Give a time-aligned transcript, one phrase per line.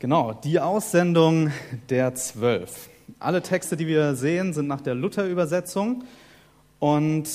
[0.00, 1.50] Genau, die Aussendung
[1.90, 2.88] der Zwölf.
[3.18, 6.04] Alle Texte, die wir sehen, sind nach der Luther-Übersetzung.
[6.78, 7.28] Und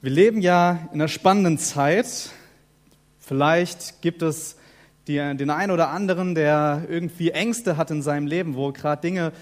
[0.00, 2.30] wir leben ja in einer spannenden Zeit.
[3.18, 4.54] Vielleicht gibt es
[5.08, 9.32] die, den einen oder anderen, der irgendwie Ängste hat in seinem Leben, wo gerade Dinge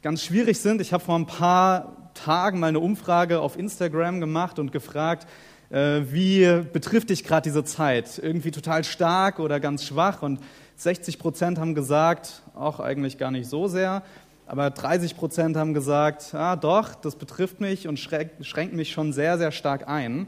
[0.00, 0.80] ganz schwierig sind.
[0.80, 5.26] Ich habe vor ein paar Tagen mal eine Umfrage auf Instagram gemacht und gefragt,
[5.70, 8.20] äh, wie betrifft dich gerade diese Zeit?
[8.22, 10.22] Irgendwie total stark oder ganz schwach?
[10.22, 10.38] Und
[10.82, 14.02] 60 Prozent haben gesagt, auch eigentlich gar nicht so sehr,
[14.46, 19.38] aber 30 Prozent haben gesagt, ja doch, das betrifft mich und schränkt mich schon sehr,
[19.38, 20.26] sehr stark ein.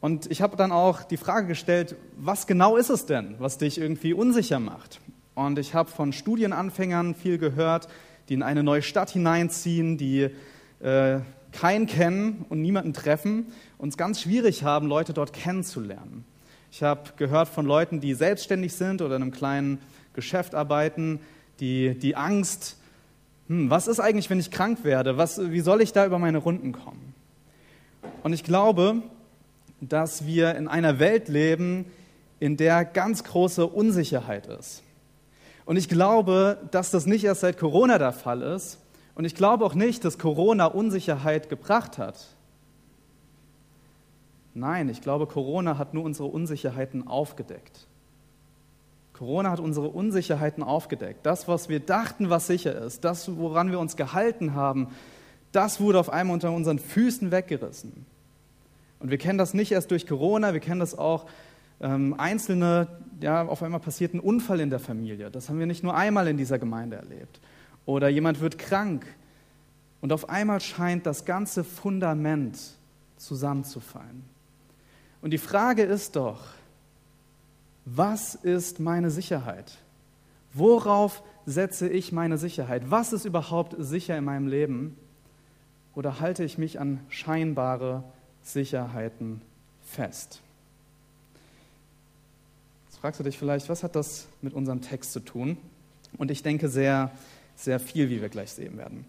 [0.00, 3.78] Und ich habe dann auch die Frage gestellt, was genau ist es denn, was dich
[3.78, 5.00] irgendwie unsicher macht?
[5.34, 7.88] Und ich habe von Studienanfängern viel gehört,
[8.28, 10.30] die in eine neue Stadt hineinziehen, die
[10.80, 11.20] äh,
[11.52, 13.46] keinen kennen und niemanden treffen
[13.78, 16.24] und es ganz schwierig haben, Leute dort kennenzulernen.
[16.76, 19.78] Ich habe gehört von Leuten, die selbstständig sind oder in einem kleinen
[20.12, 21.20] Geschäft arbeiten,
[21.60, 22.78] die, die Angst,
[23.46, 25.16] hm, was ist eigentlich, wenn ich krank werde?
[25.16, 27.14] Was, wie soll ich da über meine Runden kommen?
[28.24, 29.02] Und ich glaube,
[29.80, 31.84] dass wir in einer Welt leben,
[32.40, 34.82] in der ganz große Unsicherheit ist.
[35.66, 38.80] Und ich glaube, dass das nicht erst seit Corona der Fall ist.
[39.14, 42.34] Und ich glaube auch nicht, dass Corona Unsicherheit gebracht hat.
[44.54, 47.86] Nein, ich glaube, Corona hat nur unsere Unsicherheiten aufgedeckt.
[49.12, 51.26] Corona hat unsere Unsicherheiten aufgedeckt.
[51.26, 54.88] Das, was wir dachten, was sicher ist, das, woran wir uns gehalten haben,
[55.52, 58.06] das wurde auf einmal unter unseren Füßen weggerissen.
[58.98, 61.26] Und wir kennen das nicht erst durch Corona, wir kennen das auch
[61.80, 62.88] ähm, einzelne,
[63.20, 65.30] ja, auf einmal passiert ein Unfall in der Familie.
[65.30, 67.40] Das haben wir nicht nur einmal in dieser Gemeinde erlebt.
[67.86, 69.06] Oder jemand wird krank
[70.00, 72.58] und auf einmal scheint das ganze Fundament
[73.16, 74.33] zusammenzufallen.
[75.24, 76.38] Und die Frage ist doch,
[77.86, 79.78] was ist meine Sicherheit?
[80.52, 82.90] Worauf setze ich meine Sicherheit?
[82.90, 84.98] Was ist überhaupt sicher in meinem Leben?
[85.94, 88.04] Oder halte ich mich an scheinbare
[88.42, 89.40] Sicherheiten
[89.82, 90.42] fest?
[92.90, 95.56] Jetzt fragst du dich vielleicht, was hat das mit unserem Text zu tun?
[96.18, 97.10] Und ich denke sehr,
[97.56, 99.06] sehr viel, wie wir gleich sehen werden.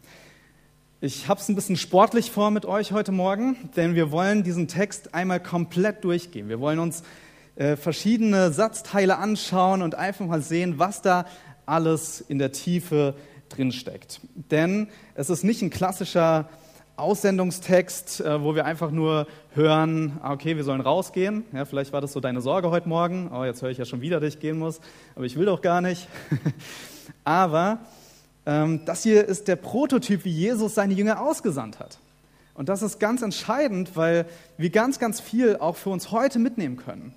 [1.05, 4.67] Ich habe es ein bisschen sportlich vor mit euch heute Morgen, denn wir wollen diesen
[4.67, 6.49] Text einmal komplett durchgehen.
[6.49, 7.03] Wir wollen uns
[7.57, 11.27] äh, verschiedene Satzteile anschauen und einfach mal sehen, was da
[11.67, 13.13] alles in der Tiefe
[13.49, 14.19] drinsteckt.
[14.49, 16.49] Denn es ist nicht ein klassischer
[16.95, 21.43] Aussendungstext, äh, wo wir einfach nur hören, ah, okay, wir sollen rausgehen.
[21.53, 23.29] Ja, vielleicht war das so deine Sorge heute Morgen.
[23.31, 24.81] Oh, jetzt höre ich ja schon wieder, dass ich gehen muss,
[25.13, 26.07] aber ich will doch gar nicht.
[27.23, 27.77] aber
[28.45, 31.99] das hier ist der Prototyp, wie Jesus seine Jünger ausgesandt hat.
[32.53, 34.25] Und das ist ganz entscheidend, weil
[34.57, 37.13] wir ganz, ganz viel auch für uns heute mitnehmen können.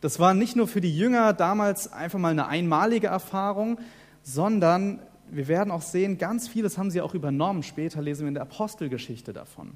[0.00, 3.78] Das war nicht nur für die Jünger damals einfach mal eine einmalige Erfahrung,
[4.22, 5.00] sondern
[5.30, 7.62] wir werden auch sehen, ganz vieles haben sie auch übernommen.
[7.62, 9.72] Später lesen wir in der Apostelgeschichte davon.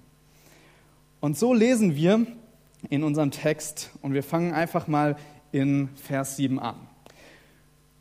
[1.20, 2.26] Und so lesen wir
[2.88, 5.16] in unserem Text und wir fangen einfach mal
[5.50, 6.76] in Vers 7 an.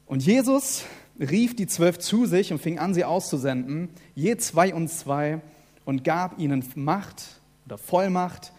[0.06, 0.84] Und Jesus
[1.20, 5.42] rief die zwölf zu sich und fing an, sie auszusenden, je zwei und zwei,
[5.86, 7.24] und gab ihnen Macht
[7.66, 8.54] oder Vollmacht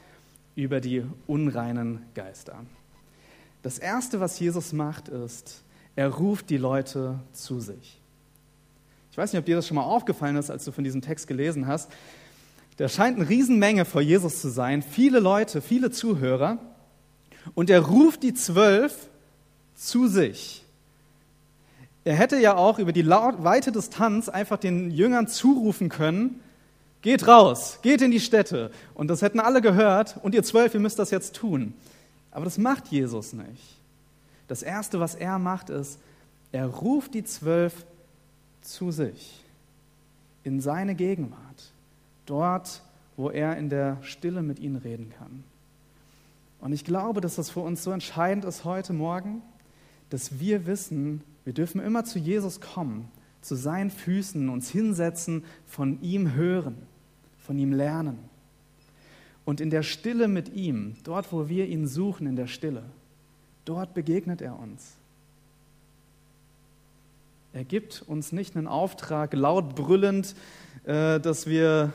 [0.54, 2.58] über die unreinen Geister.
[3.62, 5.62] Das Erste, was Jesus macht, ist,
[5.94, 8.00] er ruft die Leute zu sich.
[9.10, 11.26] Ich weiß nicht, ob dir das schon mal aufgefallen ist, als du von diesem Text
[11.26, 11.90] gelesen hast.
[12.78, 16.58] Da scheint eine Riesenmenge vor Jesus zu sein, viele Leute, viele Zuhörer.
[17.54, 19.08] Und er ruft die zwölf
[19.74, 20.61] zu sich.
[22.04, 26.40] Er hätte ja auch über die weite Distanz einfach den Jüngern zurufen können,
[27.00, 28.70] geht raus, geht in die Städte.
[28.94, 31.74] Und das hätten alle gehört und ihr zwölf, ihr müsst das jetzt tun.
[32.30, 33.78] Aber das macht Jesus nicht.
[34.48, 35.98] Das Erste, was er macht, ist,
[36.50, 37.86] er ruft die zwölf
[38.62, 39.42] zu sich,
[40.44, 41.72] in seine Gegenwart,
[42.26, 42.82] dort,
[43.16, 45.44] wo er in der Stille mit ihnen reden kann.
[46.60, 49.42] Und ich glaube, dass das für uns so entscheidend ist heute Morgen,
[50.10, 53.08] dass wir wissen, wir dürfen immer zu Jesus kommen,
[53.40, 56.76] zu seinen Füßen, uns hinsetzen, von ihm hören,
[57.38, 58.18] von ihm lernen.
[59.44, 62.84] Und in der Stille mit ihm, dort wo wir ihn suchen, in der Stille,
[63.64, 64.94] dort begegnet er uns.
[67.52, 70.34] Er gibt uns nicht einen Auftrag, laut brüllend,
[70.84, 71.92] äh, dass wir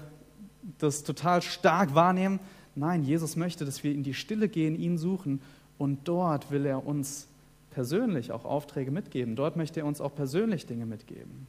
[0.78, 2.40] das total stark wahrnehmen.
[2.76, 5.42] Nein, Jesus möchte, dass wir in die Stille gehen, ihn suchen
[5.78, 7.28] und dort will er uns
[7.78, 9.36] persönlich auch Aufträge mitgeben.
[9.36, 11.46] Dort möchte er uns auch persönlich Dinge mitgeben.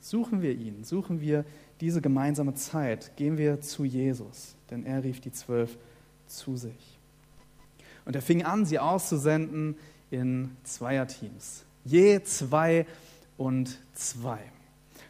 [0.00, 1.46] Suchen wir ihn, suchen wir
[1.80, 5.78] diese gemeinsame Zeit, gehen wir zu Jesus, denn er rief die Zwölf
[6.26, 6.98] zu sich.
[8.04, 9.76] Und er fing an, sie auszusenden
[10.10, 11.64] in Zweierteams.
[11.86, 12.84] Je zwei
[13.38, 14.40] und zwei.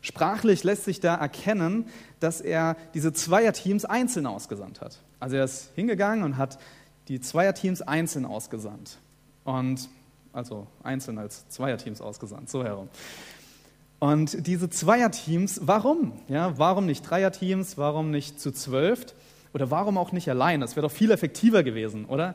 [0.01, 1.87] Sprachlich lässt sich da erkennen,
[2.21, 5.03] dass er diese Zweierteams einzeln ausgesandt hat.
[5.19, 6.61] Also er ist hingegangen und hat
[7.09, 8.99] die Zweierteams einzeln ausgesandt.
[9.43, 9.89] Und
[10.37, 12.91] also einzeln als Zweierteams ausgesandt, so herum.
[13.99, 16.13] Und diese Zweierteams, warum?
[16.29, 17.79] Ja, warum nicht Dreierteams?
[17.79, 19.07] Warum nicht zu zwölf?
[19.55, 20.61] Oder warum auch nicht allein?
[20.61, 22.35] Das wäre doch viel effektiver gewesen, oder?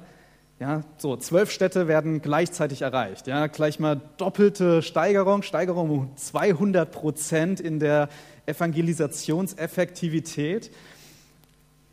[0.60, 3.28] Ja, so zwölf Städte werden gleichzeitig erreicht.
[3.28, 8.10] Ja, gleich mal doppelte Steigerung, Steigerung um 200 Prozent in der
[8.48, 10.72] Evangelisationseffektivität.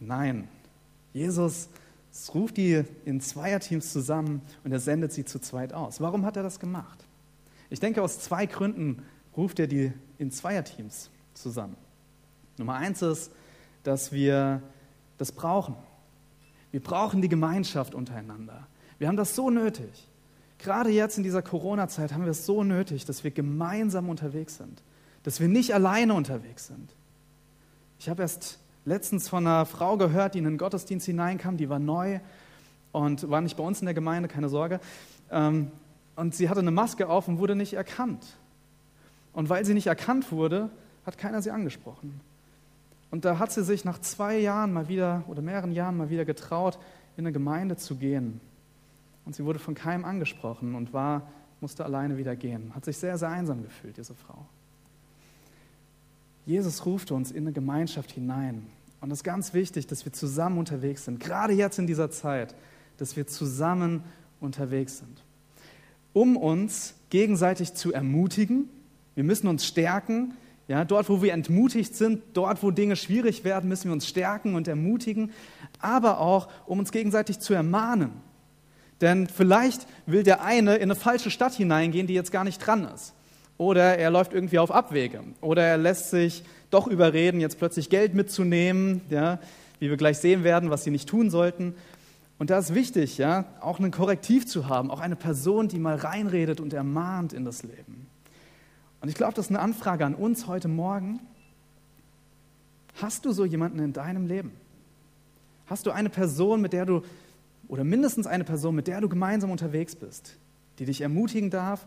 [0.01, 0.49] Nein,
[1.13, 1.69] Jesus
[2.35, 6.01] ruft die in Zweierteams zusammen und er sendet sie zu zweit aus.
[6.01, 7.05] Warum hat er das gemacht?
[7.71, 9.03] Ich denke, aus zwei Gründen
[9.37, 11.77] ruft er die in Zweierteams zusammen.
[12.57, 13.31] Nummer eins ist,
[13.85, 14.63] dass wir
[15.19, 15.77] das brauchen.
[16.71, 18.67] Wir brauchen die Gemeinschaft untereinander.
[18.99, 20.09] Wir haben das so nötig.
[20.59, 24.83] Gerade jetzt in dieser Corona-Zeit haben wir es so nötig, dass wir gemeinsam unterwegs sind,
[25.23, 26.95] dass wir nicht alleine unterwegs sind.
[28.01, 28.59] Ich habe erst
[28.89, 32.21] letztens von einer Frau gehört, die in den Gottesdienst hineinkam, die war neu
[32.93, 34.81] und war nicht bei uns in der Gemeinde, keine Sorge.
[35.31, 35.71] Ähm,
[36.17, 38.27] und sie hatte eine Maske auf und wurde nicht erkannt.
[39.33, 40.71] Und weil sie nicht erkannt wurde,
[41.07, 42.21] hat keiner sie angesprochen.
[43.11, 46.25] Und da hat sie sich nach zwei Jahren mal wieder oder mehreren Jahren mal wieder
[46.25, 46.79] getraut,
[47.17, 48.41] in eine Gemeinde zu gehen.
[49.25, 51.23] Und sie wurde von keinem angesprochen und war,
[51.61, 52.73] musste alleine wieder gehen.
[52.75, 54.47] Hat sich sehr, sehr einsam gefühlt, diese Frau.
[56.47, 58.67] Jesus ruft uns in eine Gemeinschaft hinein.
[59.01, 62.55] Und es ist ganz wichtig, dass wir zusammen unterwegs sind, gerade jetzt in dieser Zeit,
[62.97, 64.03] dass wir zusammen
[64.41, 65.23] unterwegs sind.
[66.13, 68.69] Um uns gegenseitig zu ermutigen,
[69.15, 70.35] wir müssen uns stärken,
[70.69, 74.55] ja, dort, wo wir entmutigt sind, dort, wo Dinge schwierig werden, müssen wir uns stärken
[74.55, 75.33] und ermutigen,
[75.81, 78.11] aber auch, um uns gegenseitig zu ermahnen.
[79.01, 82.85] Denn vielleicht will der eine in eine falsche Stadt hineingehen, die jetzt gar nicht dran
[82.95, 83.15] ist.
[83.59, 85.21] Oder er läuft irgendwie auf Abwege.
[85.41, 89.41] Oder er lässt sich doch überreden, jetzt plötzlich Geld mitzunehmen, ja,
[89.81, 91.75] wie wir gleich sehen werden, was sie nicht tun sollten.
[92.39, 95.97] Und da ist wichtig, ja, auch ein Korrektiv zu haben, auch eine Person, die mal
[95.97, 98.07] reinredet und ermahnt in das Leben.
[99.01, 101.21] Und ich glaube, das ist eine Anfrage an uns heute Morgen.
[103.01, 104.53] Hast du so jemanden in deinem Leben?
[105.67, 107.03] Hast du eine Person, mit der du,
[107.67, 110.37] oder mindestens eine Person, mit der du gemeinsam unterwegs bist,
[110.79, 111.87] die dich ermutigen darf,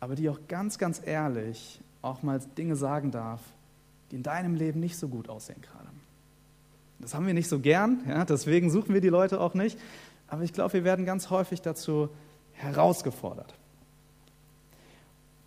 [0.00, 3.40] aber die auch ganz, ganz ehrlich auch mal Dinge sagen darf,
[4.10, 5.88] die in deinem Leben nicht so gut aussehen gerade?
[6.98, 9.78] Das haben wir nicht so gern, ja, deswegen suchen wir die Leute auch nicht.
[10.28, 12.08] Aber ich glaube, wir werden ganz häufig dazu
[12.52, 13.54] herausgefordert.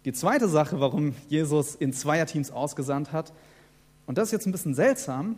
[0.05, 3.31] Die zweite Sache, warum Jesus in Zweierteams ausgesandt hat,
[4.06, 5.38] und das ist jetzt ein bisschen seltsam,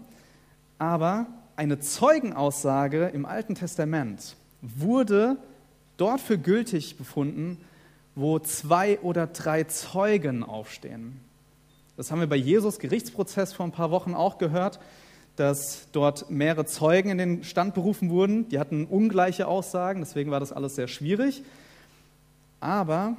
[0.79, 5.37] aber eine Zeugenaussage im Alten Testament wurde
[5.97, 7.59] dort für gültig befunden,
[8.15, 11.19] wo zwei oder drei Zeugen aufstehen.
[11.97, 14.79] Das haben wir bei Jesus Gerichtsprozess vor ein paar Wochen auch gehört,
[15.35, 18.49] dass dort mehrere Zeugen in den Stand berufen wurden.
[18.49, 21.43] Die hatten ungleiche Aussagen, deswegen war das alles sehr schwierig.
[22.59, 23.17] Aber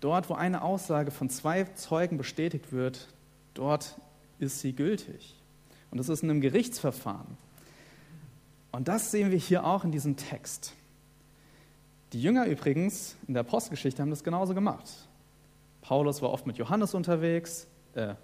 [0.00, 3.08] Dort, wo eine Aussage von zwei Zeugen bestätigt wird,
[3.54, 3.96] dort
[4.38, 5.34] ist sie gültig.
[5.90, 7.36] Und das ist in einem Gerichtsverfahren.
[8.70, 10.74] Und das sehen wir hier auch in diesem Text.
[12.12, 14.88] Die Jünger übrigens in der Apostelgeschichte haben das genauso gemacht.
[15.82, 18.14] Paulus war oft mit Johannes unterwegs, äh,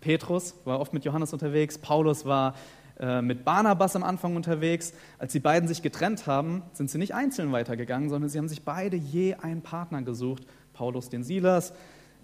[0.00, 2.54] Petrus war oft mit Johannes unterwegs, Paulus war
[2.98, 4.94] äh, mit Barnabas am Anfang unterwegs.
[5.18, 8.64] Als die beiden sich getrennt haben, sind sie nicht einzeln weitergegangen, sondern sie haben sich
[8.64, 11.74] beide je einen Partner gesucht Paulus den Silas,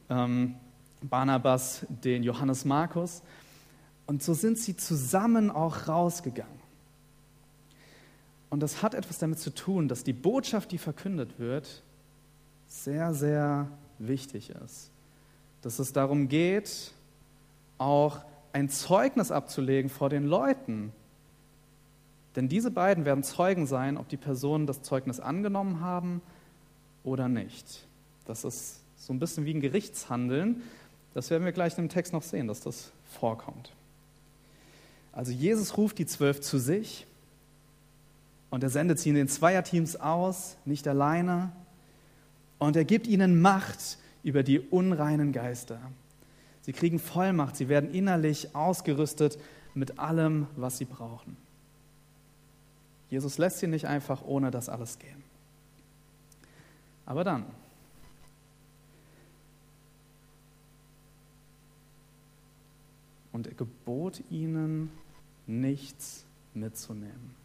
[0.09, 0.55] ähm,
[1.03, 3.23] Barnabas den Johannes Markus.
[4.07, 6.62] Und so sind sie zusammen auch rausgegangen.
[8.53, 11.83] Und das hat etwas damit zu tun, dass die Botschaft, die verkündet wird,
[12.69, 13.67] sehr, sehr
[13.99, 14.91] wichtig ist.
[15.63, 16.93] Dass es darum geht,
[17.79, 18.19] auch
[18.53, 20.93] ein Zeugnis abzulegen vor den Leuten.
[22.37, 26.21] Denn diese beiden werden Zeugen sein, ob die Personen das Zeugnis angenommen haben
[27.05, 27.87] oder nicht.
[28.27, 30.61] Das ist so ein bisschen wie ein Gerichtshandeln.
[31.15, 33.73] Das werden wir gleich im Text noch sehen, dass das vorkommt.
[35.11, 37.07] Also Jesus ruft die zwölf zu sich
[38.53, 41.53] und er sendet sie in den Zweierteams aus, nicht alleine.
[42.59, 45.81] Und er gibt ihnen Macht über die unreinen Geister.
[46.61, 49.39] Sie kriegen Vollmacht, sie werden innerlich ausgerüstet
[49.73, 51.39] mit allem, was sie brauchen.
[53.09, 55.25] Jesus lässt sie nicht einfach ohne das alles gehen.
[57.07, 57.47] Aber dann,
[63.33, 64.91] und er gebot ihnen,
[65.47, 67.42] nichts mitzunehmen.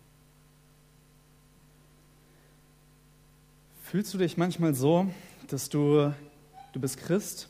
[3.90, 5.08] Fühlst du dich manchmal so,
[5.48, 6.14] dass du,
[6.74, 7.48] du bist Christ,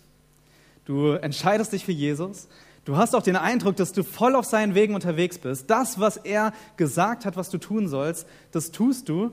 [0.86, 2.48] du entscheidest dich für Jesus,
[2.86, 5.68] du hast auch den Eindruck, dass du voll auf seinen Wegen unterwegs bist.
[5.68, 9.32] Das, was er gesagt hat, was du tun sollst, das tust du,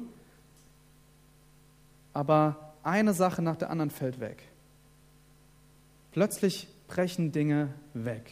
[2.14, 4.42] aber eine Sache nach der anderen fällt weg.
[6.12, 8.30] Plötzlich brechen Dinge weg.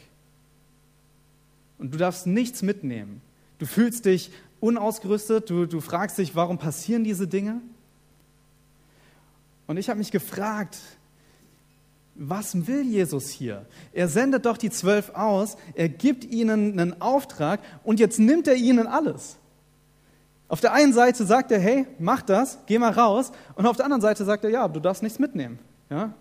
[1.77, 3.21] Und du darfst nichts mitnehmen.
[3.59, 7.61] Du fühlst dich unausgerüstet, du, du fragst dich, warum passieren diese Dinge?
[9.67, 10.79] Und ich habe mich gefragt,
[12.15, 13.67] was will Jesus hier?
[13.93, 18.55] Er sendet doch die zwölf aus, er gibt ihnen einen Auftrag und jetzt nimmt er
[18.55, 19.37] ihnen alles.
[20.49, 23.33] Auf der einen Seite sagt er, hey, mach das, geh mal raus.
[23.55, 25.59] Und auf der anderen Seite sagt er, ja, du darfst nichts mitnehmen.
[25.89, 26.13] Ja?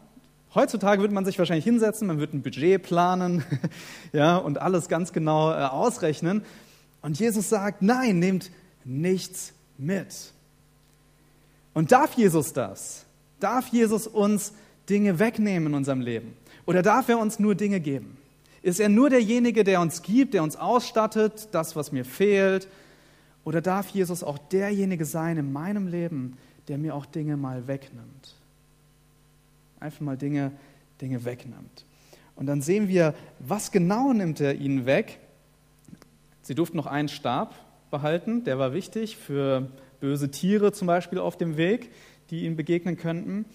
[0.56, 3.44] Heutzutage würde man sich wahrscheinlich hinsetzen, man würde ein Budget planen
[4.14, 6.44] ja, und alles ganz genau äh, ausrechnen.
[7.02, 8.52] Und Jesus sagt, nein, nehmt
[8.86, 10.32] nichts mit.
[11.74, 13.06] Und darf Jesus das?
[13.42, 14.54] Darf Jesus uns
[14.90, 16.34] Dinge wegnehmen in unserem Leben?
[16.66, 18.18] Oder darf er uns nur Dinge geben?
[18.62, 22.68] Ist er nur derjenige, der uns gibt, der uns ausstattet, das, was mir fehlt?
[23.44, 28.36] Oder darf Jesus auch derjenige sein in meinem Leben, der mir auch Dinge mal wegnimmt?
[29.80, 30.52] Einfach mal Dinge,
[31.02, 31.86] Dinge wegnimmt.
[32.36, 35.20] Und dann sehen wir, was genau nimmt er ihnen weg?
[36.44, 37.56] Sie durften noch einen Stab
[37.90, 39.70] behalten, der war wichtig für
[40.00, 41.92] böse Tiere zum Beispiel auf dem Weg,
[42.32, 43.46] die ihnen begegnen könnten.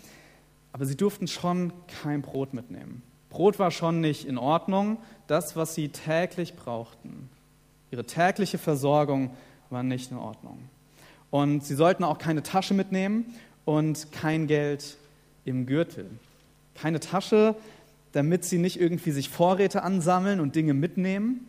[0.72, 3.02] Aber sie durften schon kein Brot mitnehmen.
[3.30, 4.98] Brot war schon nicht in Ordnung.
[5.26, 7.28] Das, was sie täglich brauchten,
[7.90, 9.30] ihre tägliche Versorgung
[9.70, 10.58] war nicht in Ordnung.
[11.30, 14.96] Und sie sollten auch keine Tasche mitnehmen und kein Geld
[15.44, 16.08] im Gürtel.
[16.74, 17.56] Keine Tasche,
[18.12, 21.48] damit sie nicht irgendwie sich Vorräte ansammeln und Dinge mitnehmen,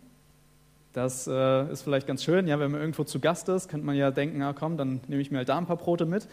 [0.93, 2.47] das äh, ist vielleicht ganz schön.
[2.47, 5.21] Ja, wenn man irgendwo zu Gast ist, könnte man ja denken, na komm, dann nehme
[5.21, 6.27] ich mir halt da ein paar Brote mit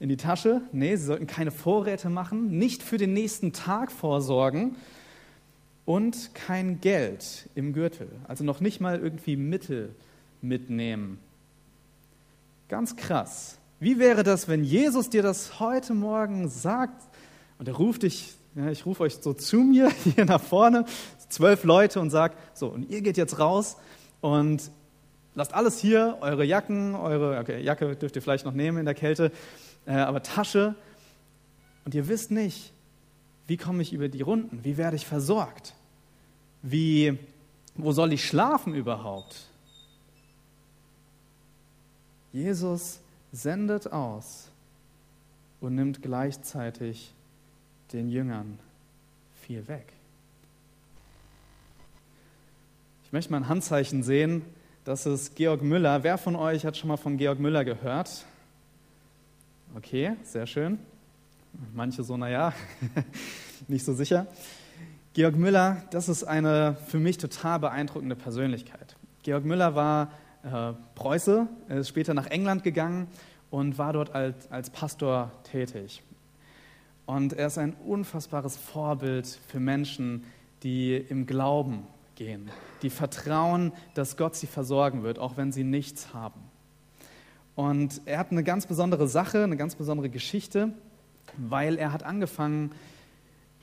[0.00, 0.62] in die Tasche.
[0.72, 4.76] Nee, sie sollten keine Vorräte machen, nicht für den nächsten Tag vorsorgen
[5.84, 8.08] und kein Geld im Gürtel.
[8.26, 9.94] Also noch nicht mal irgendwie Mittel
[10.42, 11.18] mitnehmen.
[12.68, 13.58] Ganz krass.
[13.80, 17.02] Wie wäre das, wenn Jesus dir das heute Morgen sagt
[17.58, 20.84] und er ruft dich, ja, ich rufe euch so zu mir hier nach vorne,
[21.28, 23.76] zwölf Leute und sagt, so, und ihr geht jetzt raus
[24.20, 24.70] und
[25.34, 28.94] lasst alles hier, eure Jacken, eure okay, Jacke dürft ihr vielleicht noch nehmen in der
[28.94, 29.32] Kälte,
[29.86, 30.74] äh, aber Tasche.
[31.84, 32.72] Und ihr wisst nicht,
[33.46, 34.64] wie komme ich über die Runden?
[34.64, 35.74] Wie werde ich versorgt?
[36.62, 37.18] Wie,
[37.74, 39.48] wo soll ich schlafen überhaupt?
[42.32, 43.00] Jesus
[43.32, 44.48] sendet aus
[45.60, 47.12] und nimmt gleichzeitig
[47.92, 48.58] den Jüngern
[49.42, 49.94] viel weg.
[53.14, 54.42] möchte mal ein Handzeichen sehen.
[54.84, 56.02] Das ist Georg Müller.
[56.02, 58.24] Wer von euch hat schon mal von Georg Müller gehört?
[59.76, 60.78] Okay, sehr schön.
[61.72, 62.52] Manche so, naja,
[63.68, 64.28] nicht so sicher.
[65.14, 68.94] Georg Müller, das ist eine für mich total beeindruckende Persönlichkeit.
[69.24, 70.12] Georg Müller war
[70.44, 73.08] äh, Preuße, ist später nach England gegangen
[73.50, 76.04] und war dort als, als Pastor tätig.
[77.04, 80.22] Und er ist ein unfassbares Vorbild für Menschen,
[80.62, 82.48] die im Glauben gehen,
[82.82, 86.53] die vertrauen, dass Gott sie versorgen wird, auch wenn sie nichts haben.
[87.56, 90.70] Und er hat eine ganz besondere Sache, eine ganz besondere Geschichte,
[91.36, 92.72] weil er hat angefangen,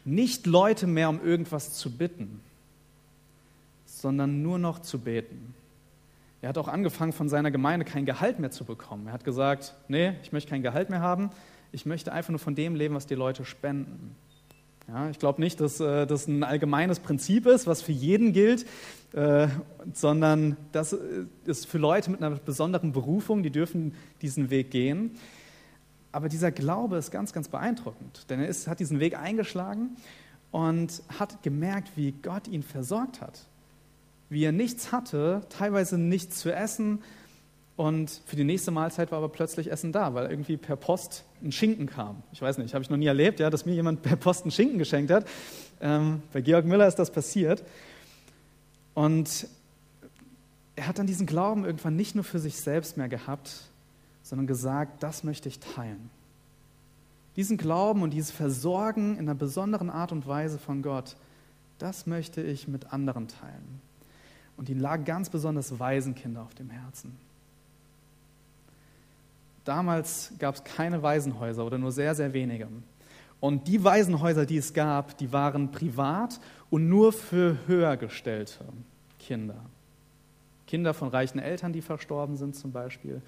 [0.06, 2.42] nicht Leute mehr um irgendwas zu bitten,
[3.86, 5.54] sondern nur noch zu beten.
[6.42, 9.08] Er hat auch angefangen, von seiner Gemeinde kein Gehalt mehr zu bekommen.
[9.08, 11.30] Er hat gesagt, nee, ich möchte kein Gehalt mehr haben,
[11.72, 14.16] ich möchte einfach nur von dem leben, was die Leute spenden.
[14.94, 18.66] Ja, ich glaube nicht, dass äh, das ein allgemeines Prinzip ist, was für jeden gilt,
[19.14, 19.48] äh,
[19.94, 20.94] sondern das
[21.46, 25.12] ist für Leute mit einer besonderen Berufung, die dürfen diesen Weg gehen.
[26.12, 29.96] Aber dieser Glaube ist ganz, ganz beeindruckend, denn er ist, hat diesen Weg eingeschlagen
[30.52, 33.48] und hat gemerkt, wie Gott ihn versorgt hat.
[34.28, 37.00] Wie er nichts hatte, teilweise nichts zu essen,
[37.78, 41.52] und für die nächste Mahlzeit war aber plötzlich Essen da, weil irgendwie per Post ein
[41.52, 42.22] Schinken kam.
[42.32, 44.52] Ich weiß nicht, habe ich noch nie erlebt, ja, dass mir jemand per Post einen
[44.52, 45.26] Schinken geschenkt hat.
[45.80, 47.64] Ähm, bei Georg Müller ist das passiert.
[48.94, 49.48] Und
[50.76, 53.52] er hat dann diesen Glauben irgendwann nicht nur für sich selbst mehr gehabt,
[54.22, 56.10] sondern gesagt, das möchte ich teilen.
[57.36, 61.16] Diesen Glauben und dieses Versorgen in einer besonderen Art und Weise von Gott,
[61.80, 63.82] das möchte ich mit anderen teilen.
[64.58, 67.18] Und ihm lagen ganz besonders Waisenkinder auf dem Herzen.
[69.64, 72.68] Damals gab es keine Waisenhäuser oder nur sehr, sehr wenige.
[73.40, 76.40] Und die Waisenhäuser, die es gab, die waren privat
[76.70, 78.66] und nur für höhergestellte
[79.20, 79.58] Kinder.
[80.68, 83.22] Kinder von reichen Eltern, die verstorben sind zum Beispiel.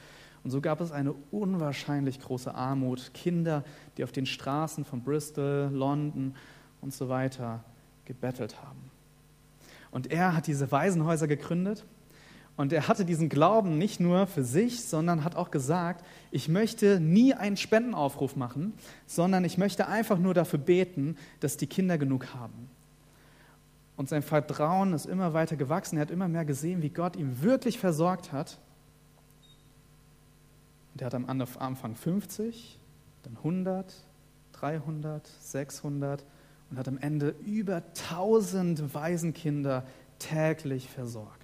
[0.43, 3.11] Und so gab es eine unwahrscheinlich große Armut.
[3.13, 3.63] Kinder,
[3.97, 6.35] die auf den Straßen von Bristol, London
[6.81, 7.63] und so weiter
[8.05, 8.91] gebettelt haben.
[9.91, 11.85] Und er hat diese Waisenhäuser gegründet
[12.55, 16.99] und er hatte diesen Glauben nicht nur für sich, sondern hat auch gesagt, ich möchte
[16.99, 18.73] nie einen Spendenaufruf machen,
[19.07, 22.69] sondern ich möchte einfach nur dafür beten, dass die Kinder genug haben.
[23.97, 25.97] Und sein Vertrauen ist immer weiter gewachsen.
[25.97, 28.59] Er hat immer mehr gesehen, wie Gott ihm wirklich versorgt hat.
[30.93, 32.77] Und er hat am Anfang 50,
[33.23, 33.93] dann 100,
[34.53, 36.23] 300, 600
[36.69, 37.77] und hat am Ende über
[38.11, 39.85] 1000 Waisenkinder
[40.19, 41.42] täglich versorgt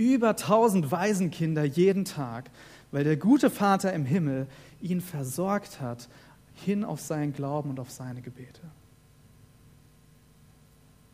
[0.00, 2.50] über tausend Waisenkinder jeden Tag,
[2.90, 4.46] weil der gute Vater im Himmel
[4.80, 6.08] ihn versorgt hat,
[6.54, 8.62] hin auf seinen Glauben und auf seine Gebete.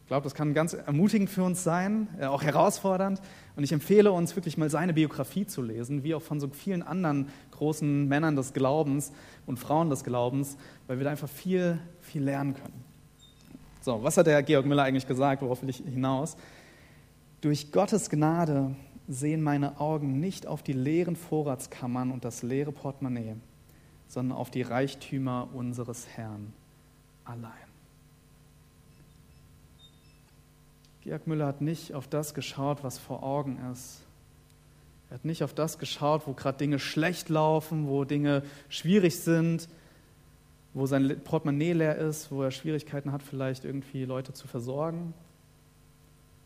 [0.04, 3.20] Ich glaube, das kann ganz ermutigend für uns sein, äh, auch herausfordernd.
[3.56, 6.84] Und ich empfehle uns wirklich mal seine Biografie zu lesen, wie auch von so vielen
[6.84, 9.10] anderen großen Männern des Glaubens
[9.46, 12.84] und Frauen des Glaubens, weil wir da einfach viel, viel lernen können.
[13.80, 15.42] So, was hat der Georg Müller eigentlich gesagt?
[15.42, 16.36] Worauf will ich hinaus?
[17.40, 18.74] Durch Gottes Gnade
[19.08, 23.36] sehen meine Augen nicht auf die leeren Vorratskammern und das leere Portemonnaie,
[24.08, 26.52] sondern auf die Reichtümer unseres Herrn
[27.24, 27.52] allein.
[31.02, 34.02] Georg Müller hat nicht auf das geschaut, was vor Augen ist.
[35.08, 39.68] Er hat nicht auf das geschaut, wo gerade Dinge schlecht laufen, wo Dinge schwierig sind,
[40.74, 45.14] wo sein Portemonnaie leer ist, wo er Schwierigkeiten hat, vielleicht irgendwie Leute zu versorgen,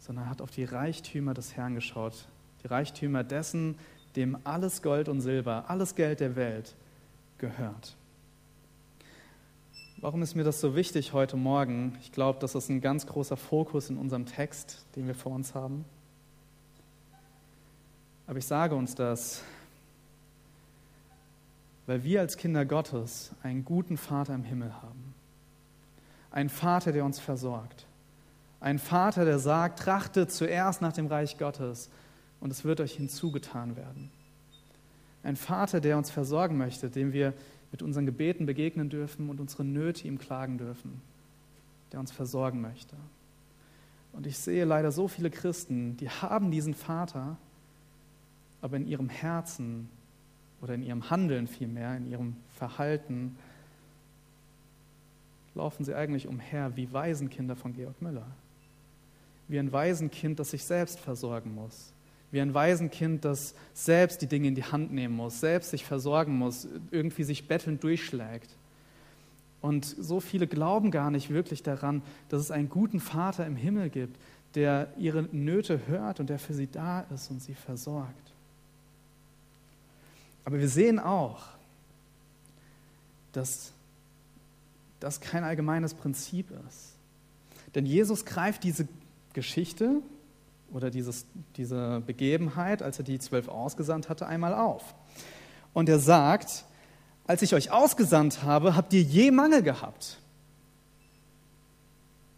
[0.01, 2.27] sondern er hat auf die Reichtümer des Herrn geschaut,
[2.63, 3.79] die Reichtümer dessen,
[4.17, 6.75] dem alles Gold und Silber, alles Geld der Welt
[7.39, 7.97] gehört.
[9.99, 11.97] Warum ist mir das so wichtig heute Morgen?
[12.01, 15.55] Ich glaube, das ist ein ganz großer Fokus in unserem Text, den wir vor uns
[15.55, 15.85] haben.
[18.27, 19.43] Aber ich sage uns das,
[21.87, 25.15] weil wir als Kinder Gottes einen guten Vater im Himmel haben.
[26.31, 27.87] Einen Vater, der uns versorgt.
[28.61, 31.89] Ein Vater, der sagt, trachtet zuerst nach dem Reich Gottes
[32.41, 34.11] und es wird euch hinzugetan werden.
[35.23, 37.33] Ein Vater, der uns versorgen möchte, dem wir
[37.73, 41.01] mit unseren Gebeten begegnen dürfen und unsere Nöte ihm klagen dürfen,
[41.93, 42.97] der uns versorgen möchte.
[44.13, 47.37] Und ich sehe leider so viele Christen, die haben diesen Vater,
[48.61, 49.89] aber in ihrem Herzen
[50.61, 53.39] oder in ihrem Handeln vielmehr, in ihrem Verhalten,
[55.55, 58.27] laufen sie eigentlich umher wie Waisenkinder von Georg Müller
[59.51, 61.93] wie ein Waisenkind, das sich selbst versorgen muss.
[62.31, 66.39] Wie ein Waisenkind, das selbst die Dinge in die Hand nehmen muss, selbst sich versorgen
[66.39, 68.51] muss, irgendwie sich bettelnd durchschlägt.
[69.61, 73.91] Und so viele glauben gar nicht wirklich daran, dass es einen guten Vater im Himmel
[73.91, 74.17] gibt,
[74.55, 78.33] der ihre Nöte hört und der für sie da ist und sie versorgt.
[80.45, 81.49] Aber wir sehen auch,
[83.33, 83.73] dass
[85.01, 86.95] das kein allgemeines Prinzip ist.
[87.75, 88.89] Denn Jesus greift diese
[89.33, 90.03] Geschichte
[90.73, 94.95] oder dieses, diese Begebenheit, als er die zwölf ausgesandt hatte, einmal auf.
[95.73, 96.65] Und er sagt,
[97.27, 100.19] als ich euch ausgesandt habe, habt ihr je Mangel gehabt?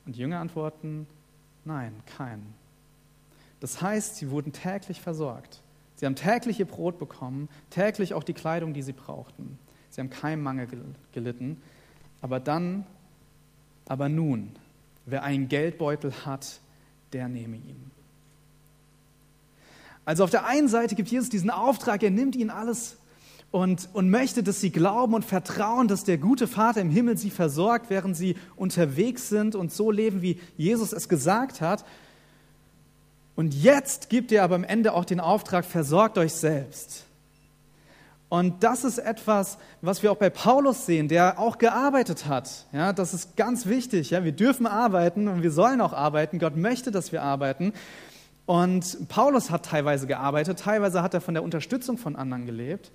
[0.05, 1.07] Und die Jünger antworten,
[1.64, 2.55] nein, keinen.
[3.61, 5.62] Das heißt, sie wurden täglich versorgt.
[5.96, 9.59] Sie haben täglich ihr Brot bekommen, täglich auch die Kleidung, die sie brauchten.
[9.90, 10.68] Sie haben keinen Mangel
[11.12, 11.62] gelitten.
[12.20, 12.85] Aber dann,
[13.87, 14.50] aber nun,
[15.07, 16.61] wer einen Geldbeutel hat,
[17.12, 17.90] der nehme ihn.
[20.05, 22.96] Also auf der einen Seite gibt Jesus diesen Auftrag, er nimmt ihnen alles
[23.53, 27.31] und, und möchte, dass sie glauben und vertrauen, dass der gute Vater im Himmel sie
[27.31, 31.85] versorgt, während sie unterwegs sind und so leben, wie Jesus es gesagt hat.
[33.37, 37.05] Und jetzt gibt er aber am Ende auch den Auftrag, versorgt euch selbst.
[38.33, 42.64] Und das ist etwas, was wir auch bei Paulus sehen, der auch gearbeitet hat.
[42.73, 44.09] Ja, das ist ganz wichtig.
[44.09, 46.38] Ja, wir dürfen arbeiten und wir sollen auch arbeiten.
[46.38, 47.75] Gott möchte, dass wir arbeiten.
[48.47, 52.90] Und Paulus hat teilweise gearbeitet, teilweise hat er von der Unterstützung von anderen gelebt.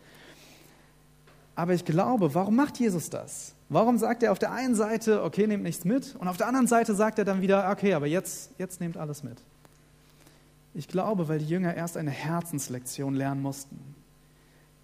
[1.53, 3.53] Aber ich glaube, warum macht Jesus das?
[3.69, 6.65] Warum sagt er auf der einen Seite, okay, nehmt nichts mit, und auf der anderen
[6.65, 9.37] Seite sagt er dann wieder, okay, aber jetzt, jetzt nehmt alles mit?
[10.73, 13.96] Ich glaube, weil die Jünger erst eine Herzenslektion lernen mussten.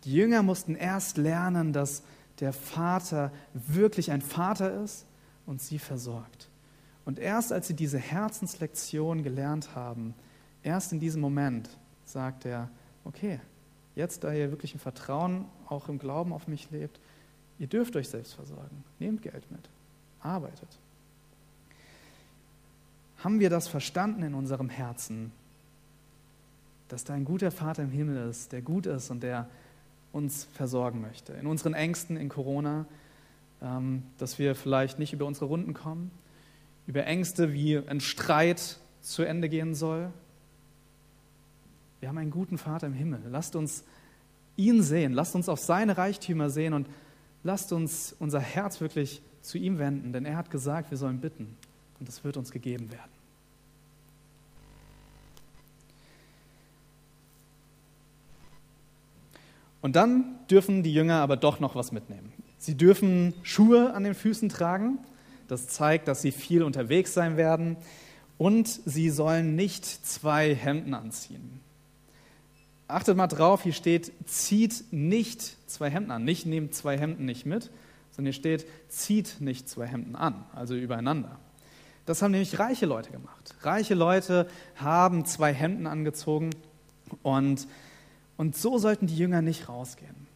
[0.04, 2.04] Die Jünger mussten erst lernen, dass
[2.40, 5.06] der Vater wirklich ein Vater ist
[5.46, 6.50] und sie versorgt.
[7.06, 10.14] Und erst als sie diese Herzenslektion gelernt haben,
[10.62, 11.70] erst in diesem Moment
[12.06, 12.70] sagt er,
[13.04, 13.40] okay,
[13.96, 17.00] jetzt da ihr wirklich im Vertrauen, auch im Glauben auf mich lebt,
[17.60, 18.84] ihr dürft euch selbst versorgen.
[19.00, 19.70] Nehmt Geld mit,
[20.22, 20.80] arbeitet.
[23.18, 25.32] Haben wir das verstanden in unserem Herzen,
[26.90, 29.48] dass da ein guter Vater im Himmel ist, der gut ist und der
[30.14, 31.34] uns versorgen möchte.
[31.34, 32.86] In unseren Ängsten, in Corona,
[33.62, 36.12] ähm, dass wir vielleicht nicht über unsere Runden kommen,
[36.88, 40.12] über Ängste, wie ein Streit zu Ende gehen soll.
[42.00, 43.22] Wir haben einen guten Vater im Himmel.
[43.30, 43.84] Lasst uns
[44.56, 46.88] ihn sehen, lasst uns auf seine Reichtümer sehen und
[47.44, 51.58] lasst uns unser Herz wirklich zu ihm wenden, denn er hat gesagt, wir sollen bitten
[52.00, 53.13] und es wird uns gegeben werden.
[59.84, 62.32] Und dann dürfen die Jünger aber doch noch was mitnehmen.
[62.58, 65.00] Sie dürfen Schuhe an den Füßen tragen.
[65.50, 67.76] Das zeigt, dass sie viel unterwegs sein werden.
[68.38, 71.60] Und sie sollen nicht zwei Hemden anziehen.
[72.88, 76.24] Achtet mal drauf, hier steht, zieht nicht zwei Hemden an.
[76.24, 77.70] Nicht nehmt zwei Hemden nicht mit,
[78.12, 81.40] sondern hier steht, zieht nicht zwei Hemden an, also übereinander.
[82.06, 83.54] Das haben nämlich reiche Leute gemacht.
[83.64, 86.52] Reiche Leute haben zwei Hemden angezogen
[87.22, 87.68] und,
[88.38, 90.28] und so sollten die Jünger nicht rausgehen.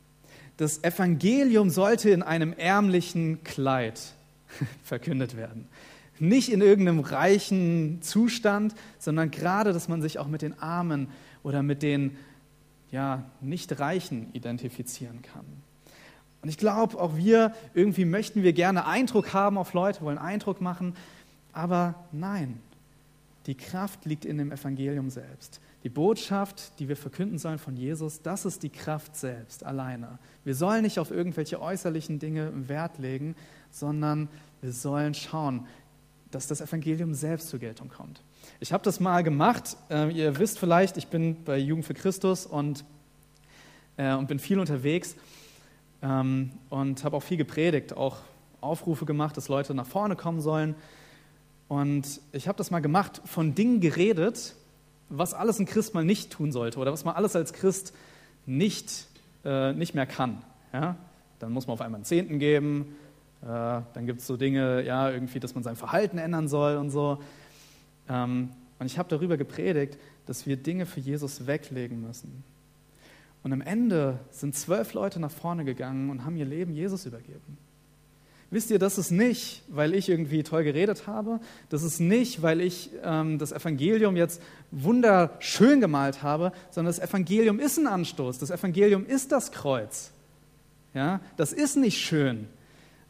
[0.58, 4.14] Das Evangelium sollte in einem ärmlichen Kleid
[4.84, 5.68] verkündet werden.
[6.20, 11.10] Nicht in irgendeinem reichen Zustand, sondern gerade, dass man sich auch mit den Armen
[11.44, 12.18] oder mit den
[12.92, 15.46] ja, Nicht-Reichen identifizieren kann.
[16.42, 20.62] Und ich glaube, auch wir, irgendwie möchten wir gerne Eindruck haben auf Leute, wollen Eindruck
[20.62, 20.96] machen,
[21.52, 22.60] aber nein,
[23.48, 25.60] die Kraft liegt in dem Evangelium selbst.
[25.88, 30.20] Die Botschaft, die wir verkünden sollen von Jesus, das ist die Kraft selbst alleine.
[30.44, 33.38] Wir sollen nicht auf irgendwelche äußerlichen Dinge Wert legen,
[33.72, 34.28] sondern
[34.60, 35.66] wir sollen schauen,
[36.30, 38.22] dass das Evangelium selbst zur Geltung kommt.
[38.60, 39.78] Ich habe das mal gemacht.
[39.90, 42.84] Äh, ihr wisst vielleicht, ich bin bei Jugend für Christus und,
[43.96, 45.16] äh, und bin viel unterwegs
[46.02, 48.18] ähm, und habe auch viel gepredigt, auch
[48.60, 50.76] Aufrufe gemacht, dass Leute nach vorne kommen sollen.
[51.70, 54.54] Und ich habe das mal gemacht, von Dingen geredet,
[55.10, 57.94] was alles ein Christ mal nicht tun sollte oder was man alles als Christ
[58.46, 59.08] nicht,
[59.46, 60.42] äh, nicht mehr kann.
[60.74, 60.96] Ja?
[61.40, 62.96] Dann muss man auf einmal einen Zehnten geben,
[63.42, 66.90] äh, dann gibt es so Dinge, ja, irgendwie, dass man sein Verhalten ändern soll und
[66.90, 67.22] so.
[68.10, 72.44] Ähm, und ich habe darüber gepredigt, dass wir Dinge für Jesus weglegen müssen.
[73.44, 77.58] Und am Ende sind zwölf Leute nach vorne gegangen und haben ihr Leben Jesus übergeben.
[78.50, 82.62] Wisst ihr, das ist nicht, weil ich irgendwie toll geredet habe, das ist nicht, weil
[82.62, 88.50] ich ähm, das Evangelium jetzt wunderschön gemalt habe, sondern das Evangelium ist ein Anstoß, das
[88.50, 90.12] Evangelium ist das Kreuz.
[90.94, 92.48] Ja, das ist nicht schön,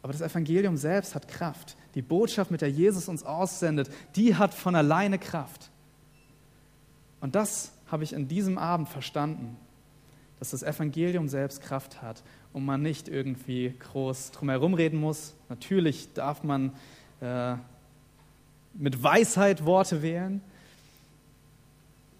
[0.02, 1.76] aber das Evangelium selbst hat Kraft.
[1.94, 5.70] Die Botschaft, mit der Jesus uns aussendet, die hat von alleine Kraft.
[7.20, 9.56] Und das habe ich in diesem Abend verstanden,
[10.38, 12.22] dass das Evangelium selbst Kraft hat
[12.52, 15.34] und man nicht irgendwie groß drumherum reden muss.
[15.48, 16.72] Natürlich darf man
[17.20, 17.56] äh,
[18.74, 20.40] mit Weisheit Worte wählen,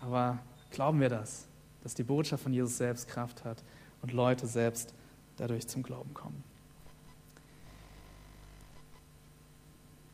[0.00, 0.38] aber
[0.70, 1.46] glauben wir das,
[1.82, 3.62] dass die Botschaft von Jesus selbst Kraft hat
[4.02, 4.94] und Leute selbst
[5.36, 6.42] dadurch zum Glauben kommen.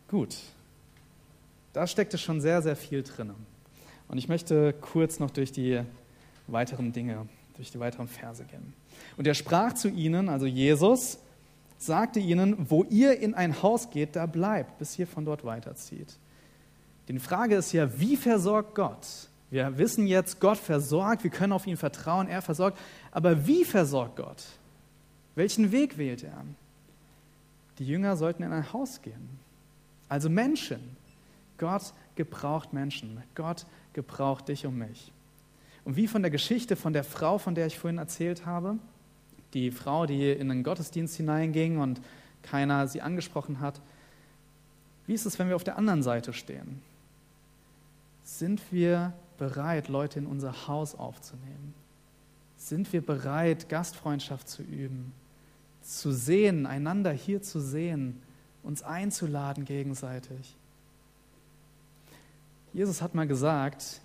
[0.08, 0.36] Gut,
[1.72, 3.32] da steckte schon sehr, sehr viel drin.
[4.06, 5.82] Und ich möchte kurz noch durch die
[6.46, 8.72] weiteren Dinge, durch die weiteren Verse gehen.
[9.16, 11.18] Und er sprach zu ihnen, also Jesus,
[11.78, 16.16] sagte ihnen, wo ihr in ein Haus geht, da bleibt, bis ihr von dort weiterzieht.
[17.08, 19.06] Die Frage ist ja, wie versorgt Gott?
[19.50, 22.78] Wir wissen jetzt, Gott versorgt, wir können auf ihn vertrauen, er versorgt.
[23.12, 24.42] Aber wie versorgt Gott?
[25.34, 26.44] Welchen Weg wählt er?
[27.78, 29.38] Die Jünger sollten in ein Haus gehen.
[30.08, 30.96] Also Menschen.
[31.58, 33.22] Gott gebraucht Menschen.
[33.34, 35.12] Gott gebraucht dich und mich.
[35.84, 38.78] Und wie von der Geschichte von der Frau, von der ich vorhin erzählt habe,
[39.52, 42.00] die Frau, die in den Gottesdienst hineinging und
[42.42, 43.80] keiner sie angesprochen hat,
[45.06, 46.80] wie ist es, wenn wir auf der anderen Seite stehen?
[48.22, 51.74] Sind wir bereit, Leute in unser Haus aufzunehmen?
[52.56, 55.12] Sind wir bereit, Gastfreundschaft zu üben,
[55.82, 58.22] zu sehen, einander hier zu sehen
[58.64, 60.56] uns einzuladen gegenseitig.
[62.72, 64.00] Jesus hat mal gesagt,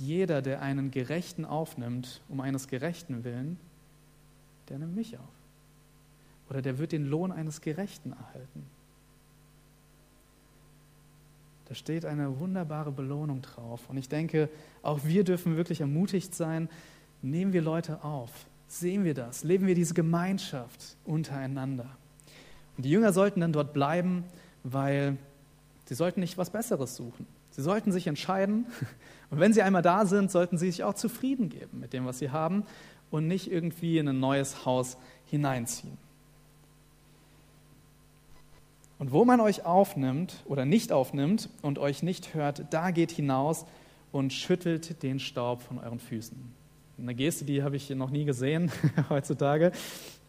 [0.00, 3.58] jeder, der einen Gerechten aufnimmt, um eines Gerechten willen,
[4.68, 5.24] der nimmt mich auf.
[6.48, 8.64] Oder der wird den Lohn eines Gerechten erhalten.
[11.66, 13.88] Da steht eine wunderbare Belohnung drauf.
[13.88, 14.48] Und ich denke,
[14.82, 16.68] auch wir dürfen wirklich ermutigt sein,
[17.22, 18.30] nehmen wir Leute auf,
[18.66, 21.88] sehen wir das, leben wir diese Gemeinschaft untereinander.
[22.76, 24.24] Und die Jünger sollten dann dort bleiben,
[24.64, 25.16] weil
[25.84, 27.26] sie sollten nicht was Besseres suchen.
[27.50, 28.66] Sie sollten sich entscheiden.
[29.30, 32.18] Und wenn sie einmal da sind, sollten sie sich auch zufrieden geben mit dem, was
[32.18, 32.64] sie haben
[33.10, 35.96] und nicht irgendwie in ein neues Haus hineinziehen.
[38.98, 43.64] Und wo man euch aufnimmt oder nicht aufnimmt und euch nicht hört, da geht hinaus
[44.12, 46.36] und schüttelt den Staub von euren Füßen.
[46.98, 48.70] Eine Geste, die habe ich noch nie gesehen
[49.08, 49.72] heutzutage.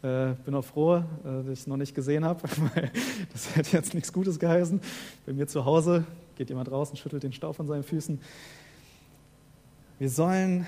[0.02, 2.40] Äh, bin auch froh, äh, dass ich es noch nicht gesehen habe,
[2.74, 2.90] weil
[3.32, 4.80] das hätte jetzt nichts Gutes geheißen.
[5.26, 6.04] Bei mir zu Hause
[6.36, 8.18] geht jemand raus und schüttelt den Staub von seinen Füßen.
[10.02, 10.66] Wir sollen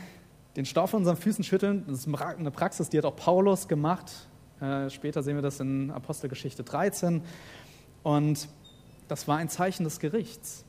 [0.55, 1.83] den Staub von unseren Füßen schütteln.
[1.89, 4.29] Das ist eine Praxis, die hat auch Paulus gemacht.
[4.61, 7.21] Äh, später sehen wir das in Apostelgeschichte 13.
[8.05, 8.49] Und
[9.09, 10.65] das war ein Zeichen des Gerichts.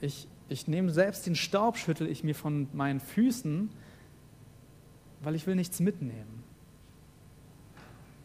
[0.00, 3.68] Ich, ich nehme selbst den Staub, schüttel ich mir von meinen Füßen,
[5.20, 6.42] weil ich will nichts mitnehmen.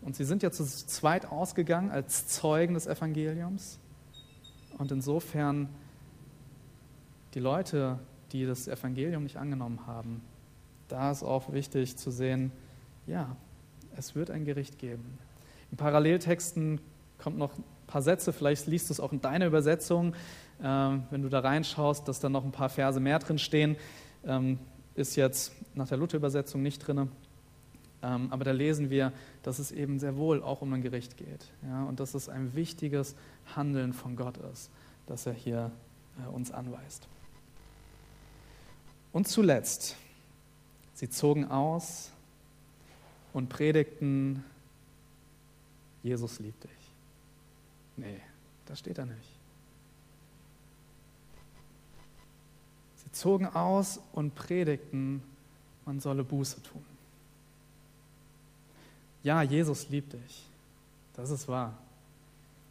[0.03, 3.79] Und sie sind ja zu zweit ausgegangen als Zeugen des Evangeliums.
[4.77, 5.67] Und insofern
[7.33, 7.99] die Leute,
[8.31, 10.21] die das Evangelium nicht angenommen haben,
[10.87, 12.51] da ist auch wichtig zu sehen,
[13.07, 13.35] ja,
[13.95, 15.17] es wird ein Gericht geben.
[15.71, 16.79] In Paralleltexten
[17.17, 20.13] kommt noch ein paar Sätze, vielleicht liest du es auch in deiner Übersetzung,
[20.63, 23.75] ähm, wenn du da reinschaust, dass da noch ein paar Verse mehr drin stehen.
[24.25, 24.59] Ähm,
[24.95, 27.09] ist jetzt nach der Luther-Übersetzung nicht drin.
[28.01, 29.11] Ähm, aber da lesen wir,
[29.43, 31.51] dass es eben sehr wohl auch um ein Gericht geht.
[31.67, 33.15] Ja, und dass es ein wichtiges
[33.55, 34.69] Handeln von Gott ist,
[35.07, 35.71] das er hier
[36.23, 37.07] äh, uns anweist.
[39.15, 39.95] Und zuletzt,
[40.93, 42.11] sie zogen aus
[43.31, 44.43] und predigten,
[46.03, 46.91] Jesus liebt dich.
[47.95, 48.19] Nee,
[48.65, 49.29] das steht da nicht.
[53.05, 55.23] Sie zogen aus und predigten,
[55.85, 56.83] man solle Buße tun.
[59.23, 60.43] Ja, Jesus liebt dich.
[61.13, 61.77] Das ist wahr.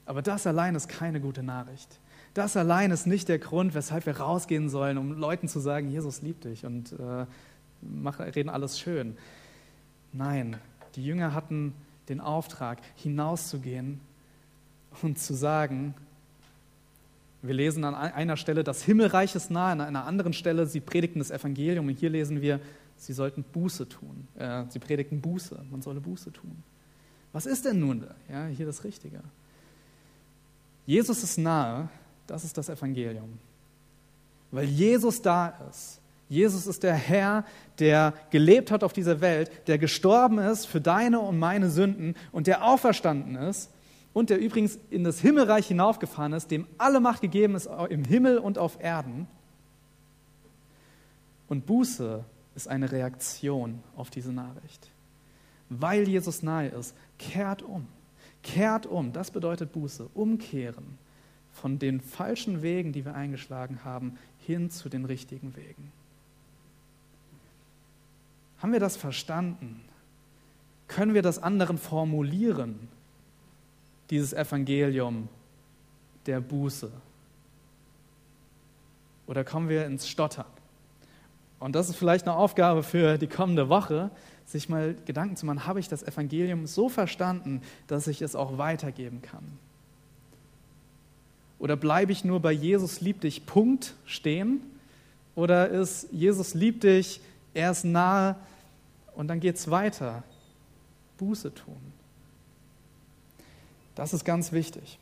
[0.05, 1.99] Aber das allein ist keine gute Nachricht.
[2.35, 6.21] Das allein ist nicht der Grund, weshalb wir rausgehen sollen, um Leuten zu sagen, Jesus
[6.21, 7.27] liebt dich und äh,
[7.81, 9.17] mach, reden alles schön.
[10.13, 10.57] Nein,
[10.97, 11.75] die Jünger hatten
[12.09, 14.01] den Auftrag, hinauszugehen
[15.03, 15.95] und zu sagen,
[17.43, 21.19] wir lesen an einer Stelle, das Himmelreich ist nahe, an einer anderen Stelle, sie predigten
[21.19, 22.59] das Evangelium und hier lesen wir,
[22.97, 24.27] sie sollten Buße tun.
[24.37, 26.63] Äh, sie predigten Buße, man solle Buße tun.
[27.33, 29.21] Was ist denn nun ja, hier das Richtige?
[30.87, 31.89] Jesus ist nahe,
[32.27, 33.39] das ist das Evangelium.
[34.51, 36.01] Weil Jesus da ist.
[36.29, 37.45] Jesus ist der Herr,
[37.79, 42.47] der gelebt hat auf dieser Welt, der gestorben ist für deine und meine Sünden und
[42.47, 43.71] der auferstanden ist
[44.13, 48.39] und der übrigens in das Himmelreich hinaufgefahren ist, dem alle Macht gegeben ist im Himmel
[48.39, 49.27] und auf Erden.
[51.49, 54.89] Und Buße ist eine Reaktion auf diese Nachricht.
[55.69, 57.87] Weil Jesus nahe ist, kehrt um.
[58.43, 60.99] Kehrt um, das bedeutet Buße, umkehren
[61.55, 65.93] von den falschen Wegen, die wir eingeschlagen haben, hin zu den richtigen Wegen.
[68.59, 69.81] Haben wir das verstanden?
[70.89, 72.89] Können wir das anderen formulieren,
[74.11, 75.29] dieses Evangelium
[76.27, 76.91] der Buße?
[79.27, 80.47] Oder kommen wir ins Stottern?
[81.61, 84.11] Und das ist vielleicht eine Aufgabe für die kommende Woche,
[84.45, 88.59] sich mal Gedanken zu machen, habe ich das Evangelium so verstanden, dass ich es auch
[88.59, 89.59] weitergeben kann?
[91.65, 94.61] Oder bleibe ich nur bei Jesus liebt dich, Punkt stehen?
[95.35, 97.23] Oder ist Jesus liebt dich,
[97.55, 98.37] er ist nahe
[99.15, 100.25] und dann geht es weiter?
[101.17, 101.81] Buße tun.
[103.95, 104.99] Das ist ganz wichtig.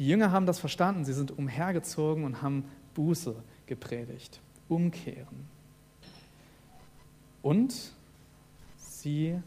[0.00, 2.64] Die Jünger haben das verstanden, sie sind umhergezogen und haben
[2.94, 3.36] Buße
[3.66, 5.46] gepredigt, umkehren.
[7.40, 7.92] Und
[8.78, 9.40] sie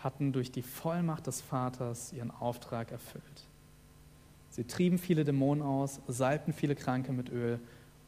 [0.00, 3.46] hatten durch die Vollmacht des Vaters ihren Auftrag erfüllt.
[4.50, 7.60] Sie trieben viele Dämonen aus, salbten viele Kranke mit Öl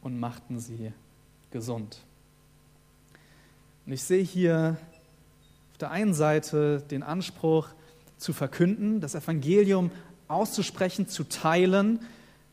[0.03, 0.93] und machten sie
[1.53, 1.99] gesund.
[3.87, 4.77] Und ich sehe hier
[5.73, 7.69] auf der einen Seite den Anspruch
[8.17, 9.91] zu verkünden, das Evangelium
[10.29, 12.01] auszusprechen, zu teilen,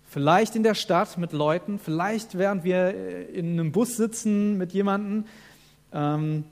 [0.05, 5.25] vielleicht in der Stadt mit Leuten, vielleicht während wir in einem Bus sitzen mit jemandem,
[5.93, 6.43] ähm,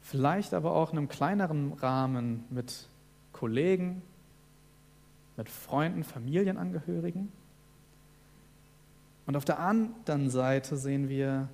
[0.00, 2.88] vielleicht aber auch in einem kleineren Rahmen mit
[3.32, 4.02] Kollegen,
[5.36, 7.32] mit Freunden, Familienangehörigen.
[9.26, 11.48] Und auf der anderen Seite sehen wir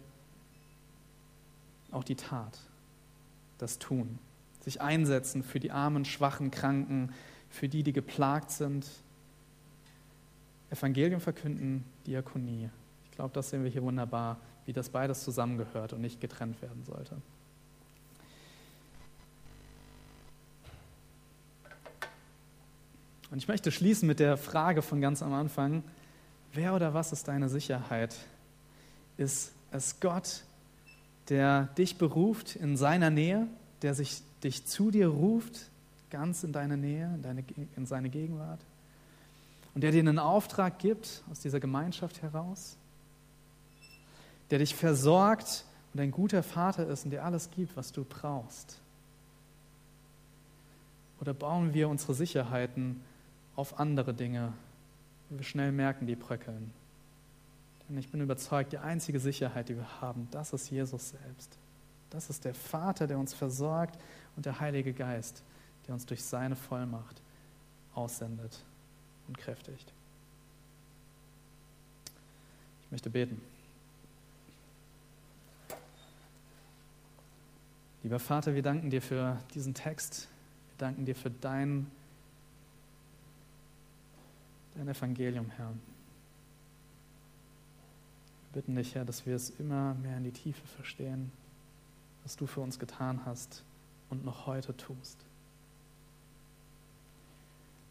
[1.91, 2.59] auch die Tat,
[3.59, 4.19] das Tun,
[4.61, 7.13] sich einsetzen für die armen, schwachen, Kranken,
[7.51, 8.87] für die, die geplagt sind.
[10.71, 12.69] Evangelium verkünden, Diakonie.
[13.05, 16.85] Ich glaube, das sehen wir hier wunderbar, wie das beides zusammengehört und nicht getrennt werden
[16.85, 17.17] sollte.
[23.31, 25.83] Und ich möchte schließen mit der Frage von ganz am Anfang,
[26.53, 28.17] wer oder was ist deine Sicherheit?
[29.17, 30.45] Ist es Gott,
[31.29, 33.47] der dich beruft in seiner Nähe,
[33.83, 35.71] der sich, dich zu dir ruft,
[36.11, 37.45] ganz in deine Nähe, in, deine,
[37.77, 38.61] in seine Gegenwart?
[39.75, 42.79] Und der dir einen Auftrag gibt aus dieser Gemeinschaft heraus?
[44.51, 48.79] der dich versorgt und ein guter Vater ist und dir alles gibt, was du brauchst?
[51.21, 53.01] Oder bauen wir unsere Sicherheiten
[53.59, 54.53] auf andere Dinge,
[55.29, 56.73] wo wir schnell merken, die bröckeln?
[57.89, 61.59] Denn ich bin überzeugt, die einzige Sicherheit, die wir haben, das ist Jesus selbst.
[62.09, 63.99] Das ist der Vater, der uns versorgt
[64.37, 65.43] und der Heilige Geist,
[65.87, 67.21] der uns durch seine Vollmacht
[67.95, 68.65] aussendet
[69.27, 69.93] und kräftigt.
[72.85, 73.41] Ich möchte beten.
[78.05, 80.29] Lieber Vater, wir danken dir für diesen Text.
[80.69, 81.91] Wir danken dir für dein,
[84.79, 85.71] dein Evangelium, Herr.
[88.53, 91.33] Wir bitten dich, Herr, dass wir es immer mehr in die Tiefe verstehen,
[92.23, 93.65] was du für uns getan hast
[94.09, 95.19] und noch heute tust.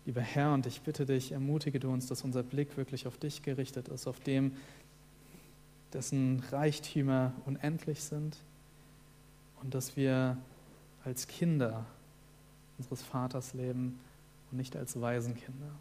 [0.05, 3.43] Lieber Herr, und ich bitte dich, ermutige du uns, dass unser Blick wirklich auf dich
[3.43, 4.53] gerichtet ist, auf dem,
[5.91, 8.37] dessen Reichtümer unendlich sind
[9.61, 10.37] und dass wir
[11.03, 11.85] als Kinder
[12.77, 13.99] unseres Vaters leben
[14.51, 15.71] und nicht als Waisenkinder.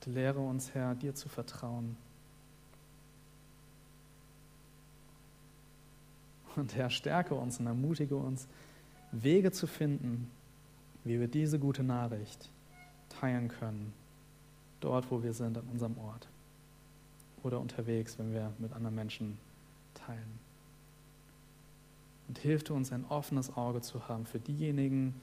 [0.00, 1.94] Bitte lehre uns, Herr, dir zu vertrauen.
[6.56, 8.48] Und Herr, stärke uns und ermutige uns,
[9.12, 10.30] Wege zu finden,
[11.04, 12.48] wie wir diese gute Nachricht
[13.10, 13.92] teilen können,
[14.80, 16.28] dort, wo wir sind, an unserem Ort
[17.42, 19.38] oder unterwegs, wenn wir mit anderen Menschen
[19.92, 20.38] teilen.
[22.26, 25.14] Und hilf du uns, ein offenes Auge zu haben für diejenigen,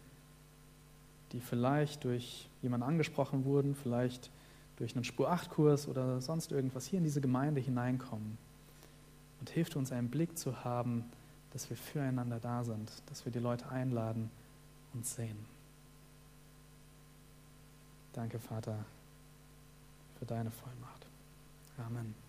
[1.31, 4.29] die vielleicht durch jemanden angesprochen wurden, vielleicht
[4.77, 8.37] durch einen Spur-8-Kurs oder sonst irgendwas hier in diese Gemeinde hineinkommen.
[9.39, 11.05] Und hilf uns, einen Blick zu haben,
[11.51, 14.29] dass wir füreinander da sind, dass wir die Leute einladen
[14.93, 15.37] und sehen.
[18.13, 18.83] Danke, Vater,
[20.17, 21.05] für deine Vollmacht.
[21.77, 22.26] Amen.